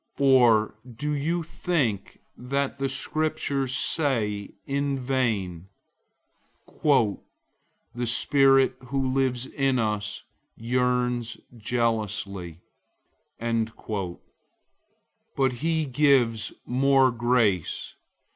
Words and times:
004:005 0.17 0.25
Or 0.31 0.75
do 0.95 1.11
you 1.13 1.43
think 1.43 2.21
that 2.35 2.79
the 2.79 2.89
Scripture 2.89 3.67
says 3.67 4.47
in 4.65 4.97
vain, 4.97 5.67
"The 6.83 7.19
Spirit 8.07 8.77
who 8.87 9.11
lives 9.13 9.45
in 9.45 9.77
us 9.77 10.23
yearns 10.57 11.37
jealously"? 11.55 12.61
004:006 13.39 14.19
But 15.35 15.51
he 15.61 15.85
gives 15.85 16.51
more 16.65 17.11
grace. 17.11 17.93